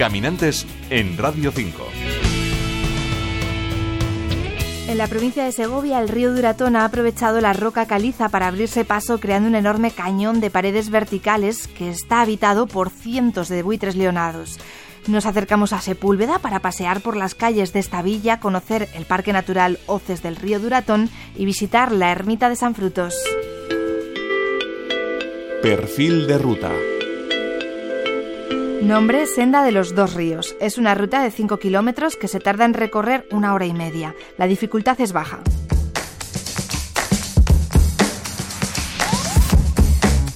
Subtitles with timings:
[0.00, 1.86] Caminantes en Radio 5.
[4.88, 8.86] En la provincia de Segovia, el río Duratón ha aprovechado la roca caliza para abrirse
[8.86, 13.94] paso creando un enorme cañón de paredes verticales que está habitado por cientos de buitres
[13.94, 14.58] leonados.
[15.06, 19.34] Nos acercamos a Sepúlveda para pasear por las calles de esta villa, conocer el Parque
[19.34, 23.14] Natural Hoces del Río Duratón y visitar la Ermita de San Frutos.
[25.60, 26.72] Perfil de ruta.
[28.82, 30.56] Nombre Senda de los Dos Ríos.
[30.60, 34.14] Es una ruta de 5 kilómetros que se tarda en recorrer una hora y media.
[34.38, 35.40] La dificultad es baja.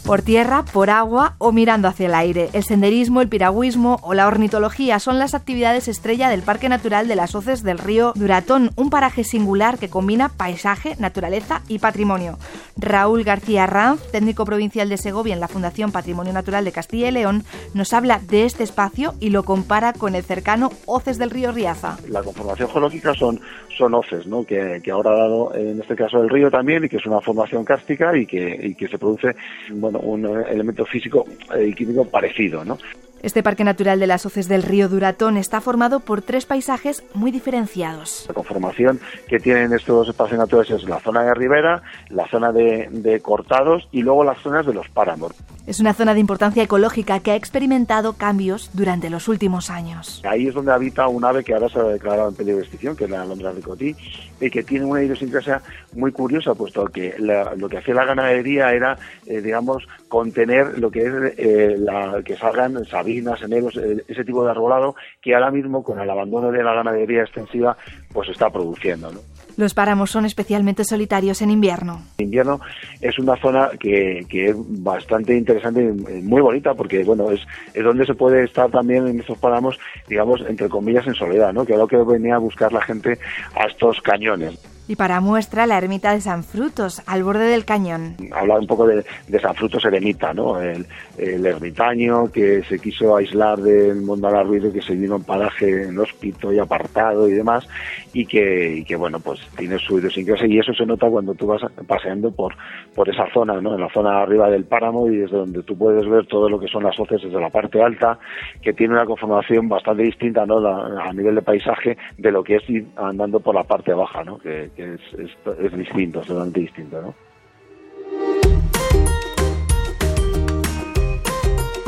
[0.05, 2.51] por tierra, por agua o mirando hacia el aire.
[2.53, 7.17] El senderismo, el piragüismo o la ornitología son las actividades estrella del Parque Natural de
[7.17, 12.39] las Hoces del río Duratón, un paraje singular que combina paisaje, naturaleza y patrimonio.
[12.77, 17.12] Raúl García Ranz, técnico provincial de Segovia en la Fundación Patrimonio Natural de Castilla y
[17.12, 21.52] León, nos habla de este espacio y lo compara con el cercano Hoces del río
[21.52, 21.97] Riaza.
[22.08, 23.41] La conformación geológica son,
[23.77, 24.45] son hoces, ¿no?
[24.45, 27.64] que, ahora ha dado en este caso el río también y que es una formación
[27.64, 29.34] cárstica y que, y que se produce
[29.70, 31.25] un elemento físico
[31.58, 32.78] y químico parecido, ¿no?
[33.25, 37.30] Este Parque Natural de las Hoces del Río Duratón está formado por tres paisajes muy
[37.30, 38.27] diferenciados.
[38.28, 43.20] La conformación que tienen estos espacios naturales es la zona de ribera, la zona de,
[43.22, 45.33] cortados y luego las zonas de los páramos.
[45.67, 50.22] Es una zona de importancia ecológica que ha experimentado cambios durante los últimos años.
[50.28, 52.95] Ahí es donde habita un ave que ahora se ha declarado en peligro de extinción,
[52.95, 53.97] que es la alondra de cotí,
[54.39, 55.62] y que tiene una idiosincrasia
[55.95, 61.00] muy curiosa, puesto que lo que hacía la ganadería era, eh, digamos, contener lo que
[61.00, 66.01] es eh, la, que salgan sabinas, eh, ese tipo de arbolado que ahora mismo con
[66.01, 67.77] el abandono de la ganadería extensiva
[68.12, 69.11] pues está produciendo.
[69.11, 69.20] ¿no?
[69.57, 72.03] Los páramos son especialmente solitarios en invierno.
[72.19, 72.61] En invierno
[73.01, 77.41] es una zona que, que, es bastante interesante y muy bonita porque bueno es,
[77.73, 81.65] es donde se puede estar también en estos páramos, digamos, entre comillas, en soledad, ¿no?
[81.65, 83.19] que es lo que venía a buscar la gente
[83.55, 84.73] a estos cañones.
[84.86, 88.17] Y para muestra la ermita de San Frutos, al borde del cañón.
[88.33, 89.05] Habla un poco de,
[89.40, 90.61] San Frutos eremita, ¿no?
[90.61, 90.86] El,
[91.18, 96.52] ermitaño que se quiso aislar del mundo al ruido, que se vino en paraje inhóspito
[96.52, 97.67] y apartado y demás,
[98.12, 101.62] y que, que bueno, pues tiene su idiosincrasia y eso se nota cuando tú vas
[101.86, 102.55] paseando por,
[102.94, 103.74] por esa zona, ¿no?
[103.74, 106.68] En la zona arriba del páramo y desde donde tú puedes ver todo lo que
[106.68, 108.18] son las hoces desde la parte alta,
[108.62, 110.64] que tiene una conformación bastante distinta, ¿no?
[110.67, 112.62] a nivel de paisaje de lo que es
[112.96, 114.39] andando por la parte baja, ¿no?
[114.39, 117.14] Que, que es, es, es distinto, totalmente distinto, ¿no?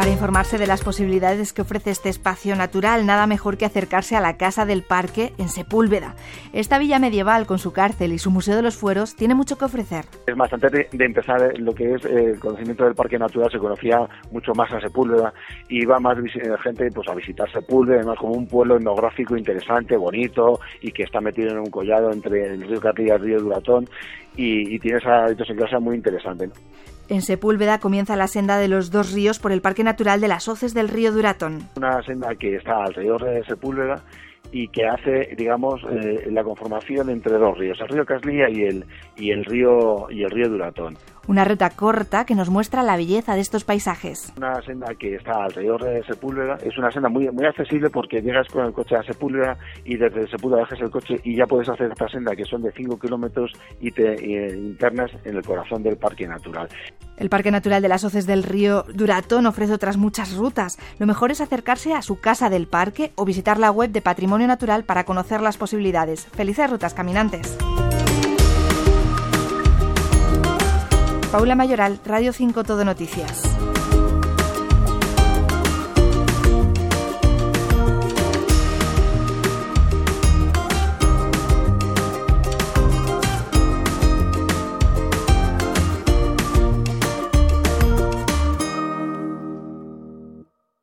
[0.07, 4.21] Para informarse de las posibilidades que ofrece este espacio natural, nada mejor que acercarse a
[4.21, 6.15] la Casa del Parque en Sepúlveda.
[6.53, 9.65] Esta villa medieval, con su cárcel y su Museo de los Fueros, tiene mucho que
[9.65, 10.05] ofrecer.
[10.29, 13.59] Es más, antes de, empezar lo que es eh, el conocimiento del Parque Natural, se
[13.59, 13.99] conocía
[14.31, 15.35] mucho más a Sepúlveda
[15.69, 19.97] y iba más eh, gente pues, a visitar Sepúlveda, además como un pueblo etnográfico interesante,
[19.97, 23.41] bonito y que está metido en un collado entre el río Carrilla y el río
[23.41, 23.89] Duratón
[24.37, 26.49] y, tiene esa idiosincrasia muy interesante.
[27.09, 30.47] En Sepúlveda comienza la senda de los dos ríos por el Parque Natural de las
[30.47, 31.61] Hoces del río Duratón.
[31.77, 34.03] Una senda que está alrededor de Sepúlveda
[34.53, 38.85] y que hace, digamos, eh, la conformación entre dos ríos, el río Caslía y el,
[39.17, 40.97] y el río y el río Duratón.
[41.29, 44.33] Una ruta corta que nos muestra la belleza de estos paisajes.
[44.37, 48.47] Una senda que está alrededor de Sepúlveda es una senda muy, muy accesible porque llegas
[48.49, 51.91] con el coche a Sepúlveda y desde Sepúlveda dejas el coche y ya puedes hacer
[51.91, 56.29] esta senda que son de 5 kilómetros y te internas en el corazón del Parque
[56.29, 56.69] Natural.
[57.17, 60.79] El Parque Natural de las Hoces del Río Duratón ofrece otras muchas rutas.
[60.99, 64.47] Lo mejor es acercarse a su casa del parque o visitar la web de Patrimonio
[64.47, 66.27] Natural para conocer las posibilidades.
[66.27, 67.57] Felices rutas caminantes.
[71.37, 73.46] Paula Mayoral, Radio 5 Todo Noticias.